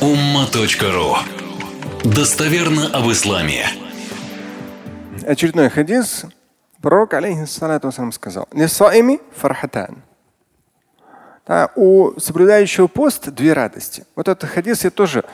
[0.00, 1.16] umma.ru
[2.04, 3.64] Достоверно об исламе.
[5.26, 6.26] Очередной хадис.
[6.82, 10.02] Пророк, алейхиссалату сказал, «Лисаими фархатан».
[11.46, 14.04] Да, у соблюдающего пост две радости.
[14.14, 15.24] Вот этот хадис я тоже,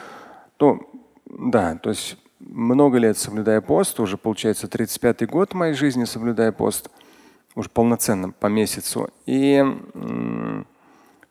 [0.59, 0.79] то,
[1.27, 6.89] да, то есть много лет соблюдая пост, уже получается 35-й год моей жизни соблюдая пост,
[7.57, 9.11] уже полноценно по месяцу.
[9.27, 9.65] И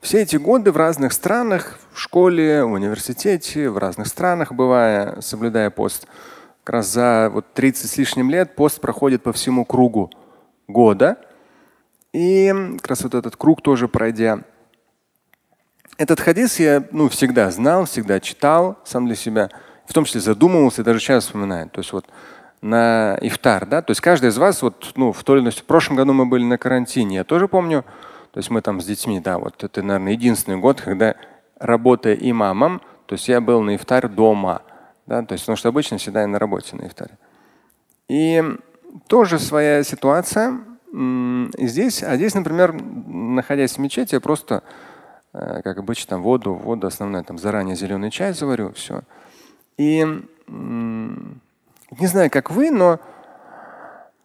[0.01, 5.69] все эти годы в разных странах, в школе, в университете, в разных странах бывая, соблюдая
[5.69, 6.07] пост,
[6.63, 10.09] как раз за вот 30 с лишним лет пост проходит по всему кругу
[10.67, 11.17] года.
[12.13, 14.39] И как раз вот этот круг тоже пройдя.
[15.97, 19.51] Этот хадис я ну, всегда знал, всегда читал сам для себя,
[19.85, 21.69] в том числе задумывался, даже сейчас вспоминаю.
[21.69, 22.07] То есть вот
[22.61, 25.63] на ифтар, да, то есть каждый из вас вот, ну, в той или иной, в
[25.63, 27.85] прошлом году мы были на карантине, я тоже помню,
[28.31, 31.15] то есть мы там с детьми, да, вот это, наверное, единственный год, когда
[31.59, 34.61] работая имамом, то есть я был на ифтар дома,
[35.05, 37.17] да, то есть, потому что обычно всегда я на работе на ифтаре.
[38.07, 38.43] И
[39.07, 40.59] тоже своя ситуация
[41.57, 44.63] здесь, а здесь, например, находясь в мечети, я просто,
[45.33, 49.01] э, как обычно, там воду, воду основная, там заранее зеленый чай заварю, все.
[49.77, 50.05] И
[50.47, 52.99] не знаю, как вы, но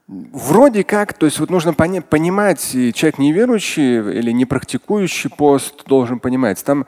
[0.08, 5.84] Вроде как, то есть вот нужно пони- понимать, и человек неверующий или не практикующий пост
[5.86, 6.64] должен понимать.
[6.64, 6.86] Там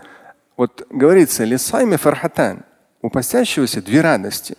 [0.57, 2.63] вот говорится, лисайми фархатан,
[3.03, 4.57] у постящегося две радости.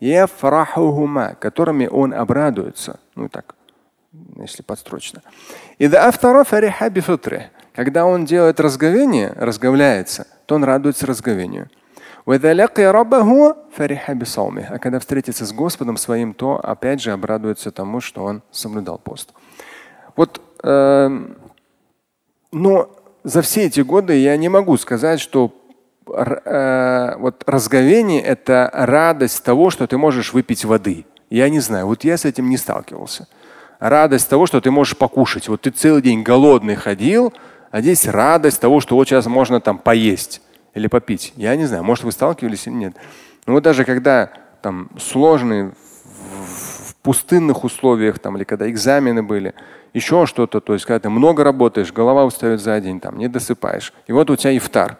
[0.00, 2.98] Яфрахухума, которыми он обрадуется.
[3.14, 3.54] Ну так,
[4.36, 5.22] если подстрочно.
[5.78, 6.10] И да
[7.74, 11.68] Когда он делает разговение, разговляется, то он радуется разговению.
[14.68, 19.32] А когда встретится с Господом своим, то опять же обрадуется тому, что он соблюдал пост.
[20.14, 21.08] Вот, э,
[22.52, 22.90] но
[23.24, 25.54] за все эти годы я не могу сказать, что
[26.06, 31.06] э, вот разговение– это радость того, что ты можешь выпить воды.
[31.30, 33.26] Я не знаю, вот я с этим не сталкивался.
[33.78, 35.48] Радость того, что ты можешь покушать.
[35.48, 37.32] Вот ты целый день голодный ходил,
[37.70, 40.42] а здесь радость того, что вот сейчас можно там поесть
[40.74, 41.32] или попить.
[41.36, 42.96] Я не знаю, может вы сталкивались или нет.
[43.46, 44.30] Но вот даже когда
[44.62, 45.72] там сложные
[46.04, 49.54] в пустынных условиях, там, или когда экзамены были,
[49.94, 53.92] еще что-то, то есть когда ты много работаешь, голова устает за день, там, не досыпаешь.
[54.06, 54.98] И вот у тебя ифтар.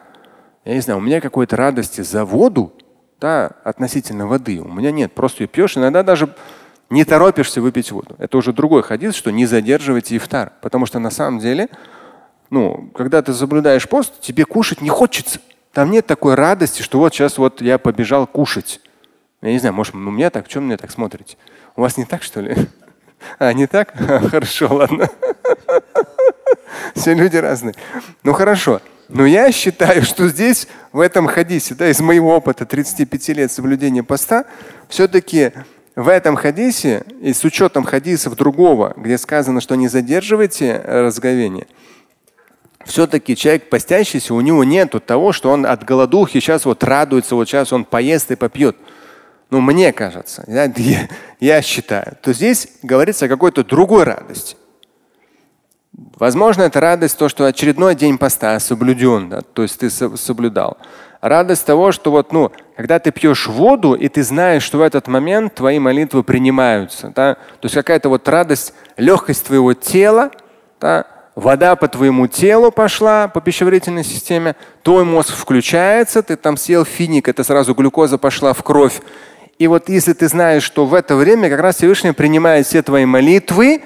[0.65, 2.73] Я не знаю, у меня какой-то радости за воду,
[3.21, 4.61] да, относительно воды.
[4.61, 5.13] У меня нет.
[5.13, 6.35] Просто ее пьешь, иногда даже
[6.91, 8.17] не торопишься выпить воду.
[8.19, 10.53] Это уже другой хадис, что не задерживайте ифтар.
[10.63, 11.69] Потому что на самом деле,
[12.51, 15.41] ну, когда ты соблюдаешь пост, тебе кушать не хочется.
[15.79, 18.81] Там нет такой радости, что вот сейчас вот я побежал кушать.
[19.43, 21.37] Я не знаю, может, у меня так, что мне так смотрите?
[21.77, 22.57] У вас не так, что ли?
[23.39, 23.97] А, не так?
[24.31, 25.09] Хорошо, ладно.
[26.97, 27.77] Все люди разные.
[28.25, 28.81] Ну хорошо.
[29.09, 34.03] Но я считаю, что здесь, в этом хадисе, да, из моего опыта 35 лет соблюдения
[34.03, 34.47] поста,
[34.89, 35.53] все-таки
[35.95, 41.69] в этом хадисе и с учетом хадисов другого, где сказано, что не задерживайте разговение,
[42.89, 47.49] все-таки человек постящийся, у него нет того, что он от голодухи сейчас вот радуется, вот
[47.49, 48.77] сейчас он поест и попьет.
[49.51, 50.73] Ну, мне кажется, я,
[51.41, 54.57] я считаю, то здесь говорится о какой-то другой радости.
[56.17, 60.79] Возможно, это радость то, что очередной день поста соблюден, да, то есть ты соблюдал.
[61.21, 65.09] Радость того, что вот, ну, когда ты пьешь воду, и ты знаешь, что в этот
[65.09, 67.13] момент твои молитвы принимаются.
[67.15, 67.35] Да?
[67.35, 70.31] То есть какая-то вот радость, легкость твоего тела,
[70.81, 71.07] да?
[71.39, 77.29] Вода по твоему телу пошла, по пищеварительной системе, твой мозг включается, ты там съел финик,
[77.29, 79.01] это сразу глюкоза пошла в кровь.
[79.59, 83.05] И вот если ты знаешь, что в это время как раз Всевышний принимает все твои
[83.05, 83.83] молитвы,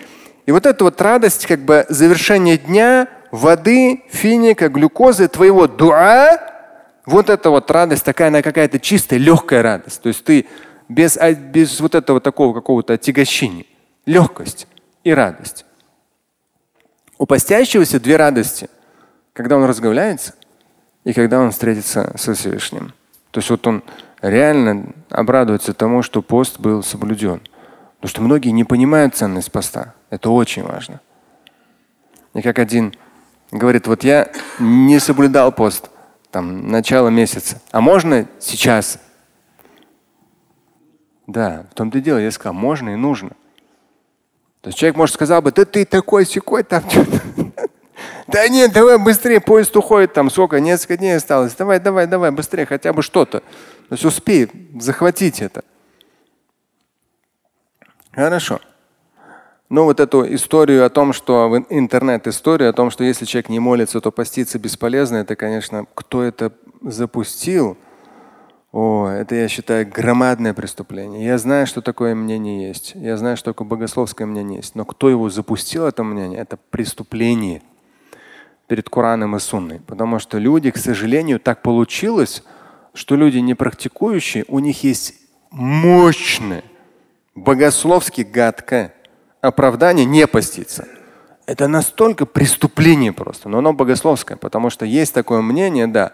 [0.47, 6.39] и вот эта вот радость, как бы завершение дня, воды, финика, глюкозы, твоего дуа,
[7.05, 10.01] вот эта вот радость такая, она какая-то чистая, легкая радость.
[10.01, 10.47] То есть ты
[10.89, 13.67] без, а, без вот этого такого какого-то отягощения.
[14.07, 14.67] Легкость
[15.05, 15.67] и радость.
[17.23, 18.69] У постящегося две радости.
[19.33, 20.35] Когда он разговляется
[21.05, 22.95] и когда он встретится со Всевышним.
[23.31, 23.85] То есть вот он
[24.21, 27.41] реально обрадуется тому, что пост был соблюден.
[28.01, 29.95] Потому что многие не понимают ценность поста.
[30.11, 31.01] Это очень важно.
[32.35, 32.93] И как один
[33.53, 34.29] говорит, вот я
[34.59, 35.91] не соблюдал пост,
[36.33, 37.63] там, начало месяца.
[37.71, 38.99] А можно сейчас?
[41.29, 43.31] Да, в том-то и дело, я сказал, можно и нужно.
[44.63, 46.83] То есть человек, может, сказал бы, да ты такой секой там.
[48.29, 51.55] Да нет, давай быстрее, поезд уходит там, сколько, несколько дней осталось.
[51.55, 53.41] Давай, давай, давай, быстрее, хотя бы что-то.
[53.41, 54.49] То есть успей
[54.81, 55.63] захватить это.
[58.13, 58.61] Хорошо.
[59.69, 64.01] Ну вот эту историю о том, что интернет-историю о том, что если человек не молится,
[64.01, 67.77] то поститься бесполезно, это, конечно, кто это запустил,
[68.73, 71.27] О, это я считаю громадное преступление.
[71.27, 72.93] Я знаю, что такое мнение есть.
[72.95, 74.75] Я знаю, что такое богословское мнение есть.
[74.75, 77.61] Но кто его запустил, это мнение, это преступление
[78.69, 79.81] перед Кораном и Сунной.
[79.81, 82.43] Потому что люди, к сожалению, так получилось,
[82.95, 85.17] что люди не практикующие, у них есть
[85.51, 86.65] мощное,
[87.35, 88.95] богословски гадкое
[89.43, 90.89] оправдание не поститься.
[91.45, 96.13] Это настолько преступление просто, но оно богословское, потому что есть такое мнение, да,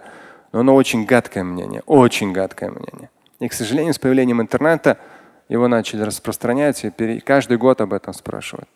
[0.52, 3.10] но оно очень гадкое мнение, очень гадкое мнение.
[3.40, 4.98] И, к сожалению, с появлением интернета
[5.48, 8.68] его начали распространять, и каждый год об этом спрашивают.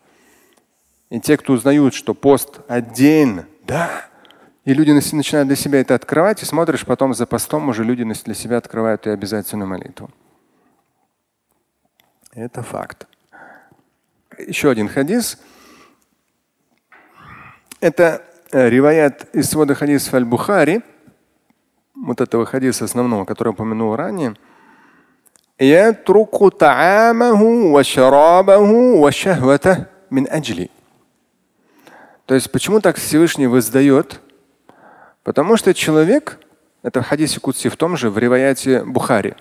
[1.10, 4.06] И те, кто узнают, что пост отдельно, да,
[4.64, 8.34] и люди начинают для себя это открывать, и смотришь, потом за постом уже люди для
[8.34, 10.10] себя открывают и обязательную молитву.
[12.32, 13.06] Это факт.
[14.38, 15.38] Еще один хадис.
[17.80, 20.82] Это э, риваят из свода хадисов Аль-Бухари,
[22.01, 24.36] вот этого хадиса основного, который я упомянул ранее.
[25.59, 27.42] يترك طعامه
[27.74, 28.71] وشرابه
[29.01, 30.69] وشهوته من أجلي.
[32.25, 34.19] То есть почему так Всевышний воздает?
[35.24, 36.39] Потому что человек,
[36.83, 39.36] это в хадисе Кутси, в том же, в риваяте Бухари,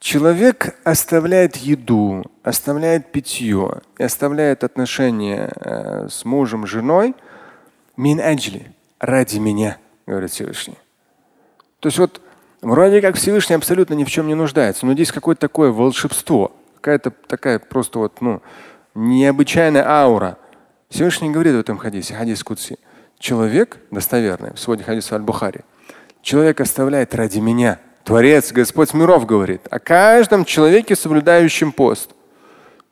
[0.00, 7.14] человек оставляет еду, оставляет питье и оставляет отношения э, с мужем, женой
[7.96, 9.76] мин аджли, ради меня,
[10.06, 10.78] говорит Всевышний.
[11.87, 12.21] То есть вот
[12.61, 17.11] вроде как Всевышний абсолютно ни в чем не нуждается, но здесь какое-то такое волшебство, какая-то
[17.11, 18.41] такая просто вот, ну,
[18.93, 20.37] необычайная аура.
[20.89, 22.77] Всевышний говорит в этом хадисе, хадис Кутси,
[23.19, 25.61] человек, достоверный, в своде хадиса Аль-Бухари,
[26.21, 32.11] человек оставляет ради меня, Творец, Господь миров говорит о каждом человеке, соблюдающем пост.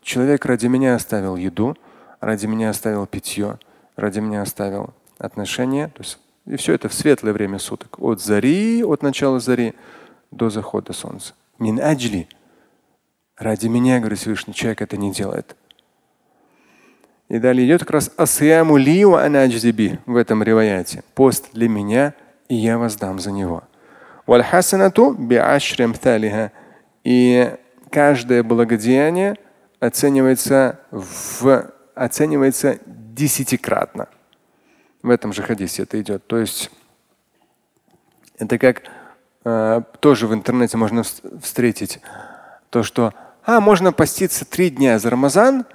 [0.04, 1.76] Человек ради меня оставил еду,
[2.22, 3.60] ради меня оставил питье,
[3.98, 8.00] ради меня оставил отношения, то есть и все это в светлое время суток.
[8.00, 9.74] От зари, от начала зари
[10.32, 11.34] до захода солнца.
[11.60, 12.28] Мин аджли.
[13.38, 15.56] Ради меня, говорит Всевышний, человек это не делает.
[17.28, 21.04] И далее идет как раз асьяму ли анаджзиби в этом риваяте.
[21.16, 22.14] Пост для меня,
[22.48, 23.64] и я воздам за него.
[27.04, 27.54] И
[27.90, 29.38] каждое благодеяние
[29.80, 34.08] оценивается, в, оценивается десятикратно.
[35.06, 36.26] В этом же хадисе это идет.
[36.26, 36.72] То есть
[38.40, 38.82] это как
[39.44, 41.04] э, тоже в интернете можно
[41.44, 42.00] встретить
[42.72, 43.14] то, что
[43.46, 45.68] а, можно поститься три дня за Рамазан,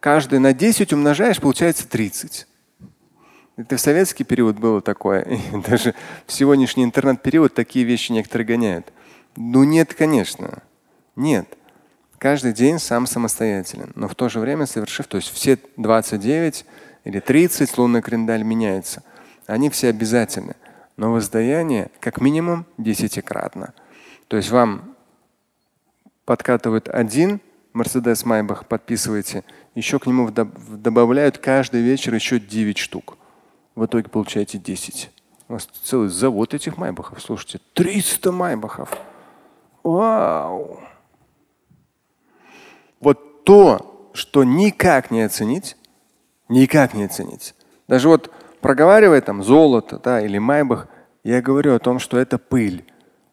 [0.00, 2.46] каждый на 10 умножаешь, получается 30.
[3.58, 5.20] Это в советский период было такое.
[5.52, 5.94] И даже
[6.26, 8.90] в сегодняшний интернет-период такие вещи некоторые гоняют.
[9.36, 10.62] Ну нет, конечно.
[11.14, 11.46] Нет.
[12.16, 13.92] Каждый день сам самостоятелен.
[13.96, 16.64] Но в то же время совершив, то есть все 29
[17.04, 19.02] или 30 лунный календарь меняется.
[19.46, 20.56] Они все обязательны.
[20.96, 23.72] Но воздаяние как минимум десятикратно.
[24.26, 24.94] То есть вам
[26.24, 27.40] подкатывают один
[27.72, 33.16] Мерседес Майбах, подписываете, еще к нему добавляют каждый вечер еще 9 штук.
[33.74, 35.10] В итоге получаете 10.
[35.48, 37.22] У вас целый завод этих Майбахов.
[37.22, 38.98] Слушайте, 300 Майбахов.
[39.82, 40.80] Вау!
[43.00, 45.77] Вот то, что никак не оценить,
[46.48, 47.54] Никак не оценить.
[47.86, 48.30] Даже вот
[48.60, 50.88] проговаривая там золото да, или майбах,
[51.24, 52.84] я говорю о том, что это пыль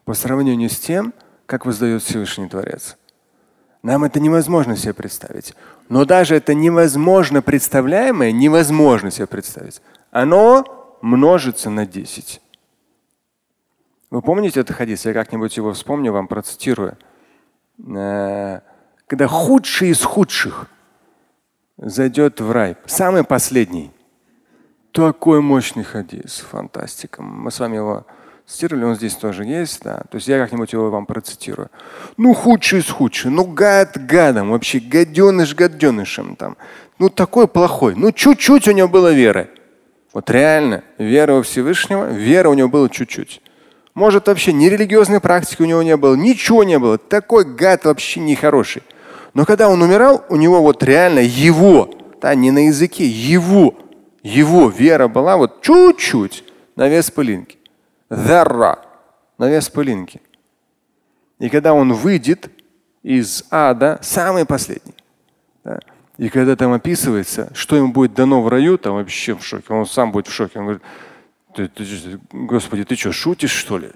[0.04, 1.14] по сравнению с тем,
[1.46, 2.96] как воздает Всевышний Творец.
[3.82, 5.54] Нам это невозможно себе представить.
[5.88, 9.80] Но даже это невозможно представляемое, невозможно себе представить.
[10.10, 12.40] Оно множится на 10.
[14.10, 15.04] Вы помните этот хадис?
[15.04, 16.96] Я как-нибудь его вспомню, вам процитирую.
[17.78, 18.60] Э,
[19.06, 20.66] когда худший из худших
[21.78, 22.76] зайдет в рай.
[22.86, 23.90] Самый последний.
[24.92, 27.22] Такой мощный хадис, фантастика.
[27.22, 28.06] Мы с вами его
[28.46, 30.04] цитировали, он здесь тоже есть, да.
[30.10, 31.70] То есть я как-нибудь его вам процитирую.
[32.16, 36.56] Ну, худший из худших, ну, гад гадом, вообще гаденыш гаденышем там.
[36.98, 37.94] Ну, такой плохой.
[37.94, 39.50] Ну, чуть-чуть у него было веры.
[40.14, 43.42] Вот реально, вера во Всевышнего, вера у него была чуть-чуть.
[43.92, 46.96] Может, вообще ни религиозной практики у него не было, ничего не было.
[46.96, 48.82] Такой гад вообще нехороший.
[49.36, 51.90] Но когда он умирал, у него вот реально его,
[52.22, 53.74] да, не на языке, его,
[54.22, 56.42] его вера была вот чуть-чуть
[56.74, 57.58] на вес пылинки.
[58.08, 58.78] Дарра
[59.36, 60.22] на вес пылинки.
[61.38, 62.50] И когда он выйдет
[63.02, 64.94] из ада, самый последний,
[65.62, 65.80] да,
[66.16, 69.66] и когда там описывается, что ему будет дано в раю, там вообще в шоке.
[69.68, 70.60] Он сам будет в шоке.
[70.60, 70.82] Он говорит,
[71.54, 71.84] ты, ты,
[72.32, 73.90] Господи, ты что, шутишь, что ли?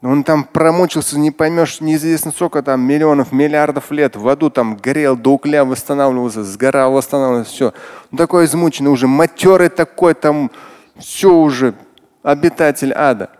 [0.00, 4.14] Он там промучился, не поймешь, неизвестно сколько там, миллионов, миллиардов лет.
[4.14, 7.74] В аду там горел, до угля восстанавливался, сгорал, восстанавливался, все.
[8.12, 10.52] Он такой измученный уже, матерый такой, там
[10.96, 11.74] все уже,
[12.22, 13.30] обитатель ада.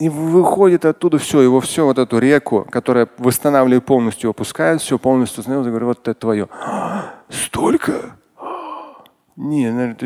[0.00, 5.40] И выходит оттуда все, его все, вот эту реку, которая восстанавливает полностью, опускает, все полностью
[5.40, 6.48] остановилось, говорю, вот это твое.
[7.28, 8.16] Столько?
[9.36, 9.96] Не, наверное,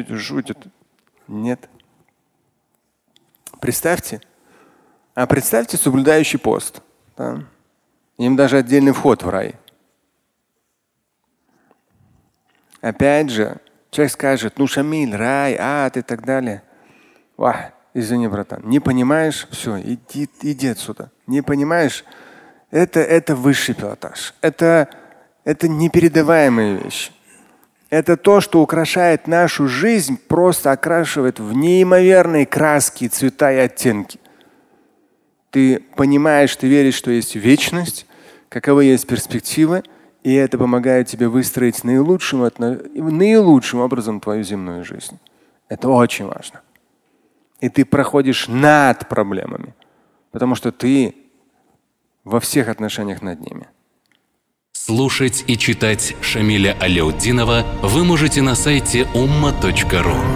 [0.50, 0.70] это.
[1.28, 1.70] Нет.
[3.58, 4.20] Представьте.
[5.16, 6.82] А представьте соблюдающий пост.
[7.16, 7.42] Да?
[8.18, 9.54] Им даже отдельный вход в рай.
[12.82, 13.56] Опять же,
[13.90, 16.62] человек скажет, ну Шамиль, рай, ад и так далее.
[17.38, 17.56] Вах,
[17.94, 21.10] извини, братан, не понимаешь, все, иди, иди отсюда.
[21.26, 22.04] Не понимаешь,
[22.70, 24.34] это, это высший пилотаж.
[24.42, 24.90] Это,
[25.44, 27.10] это непередаваемая вещь.
[27.88, 34.20] Это то, что украшает нашу жизнь, просто окрашивает в неимоверные краски, цвета и оттенки.
[35.56, 38.04] Ты понимаешь, ты веришь, что есть вечность,
[38.50, 39.82] каковы есть перспективы–
[40.26, 45.20] и это помогает тебе выстроить наилучшим, наилучшим образом твою земную жизнь.
[45.68, 46.62] Это очень важно.
[47.60, 49.72] И ты проходишь над проблемами,
[50.32, 51.14] потому что ты
[52.24, 53.68] во всех отношениях над ними.
[54.72, 60.35] Слушать и читать Шамиля Аляутдинова вы можете на сайте umma.ru.